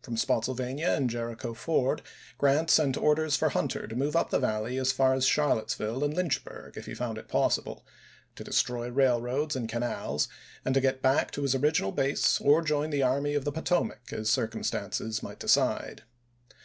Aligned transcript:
From 0.00 0.16
Spotsylvania 0.16 0.90
and 0.90 1.10
Jericho 1.10 1.54
Ford 1.54 2.02
Grant 2.38 2.70
sent 2.70 2.96
orders 2.96 3.34
for 3.34 3.48
Hunter 3.48 3.88
to 3.88 3.96
move 3.96 4.14
up 4.14 4.30
the 4.30 4.38
Valley 4.38 4.78
as 4.78 4.92
far 4.92 5.12
as 5.12 5.26
Char 5.26 5.56
lottesville 5.56 6.04
and 6.04 6.14
Lynchburg 6.14 6.76
if 6.76 6.86
he 6.86 6.94
found 6.94 7.18
it 7.18 7.26
possible; 7.26 7.84
to 8.36 8.44
destroy 8.44 8.88
railroads 8.88 9.56
and 9.56 9.68
canals, 9.68 10.28
and 10.64 10.76
either 10.76 10.82
get 10.82 11.02
back 11.02 11.32
to 11.32 11.42
his 11.42 11.56
original 11.56 11.90
base 11.90 12.40
or 12.40 12.62
join 12.62 12.90
the 12.90 13.02
Army 13.02 13.34
of 13.34 13.44
the 13.44 13.50
Po 13.50 13.62
tomac, 13.62 14.12
as 14.12 14.30
circumstances 14.30 15.20
might 15.20 15.40
decide. 15.40 16.04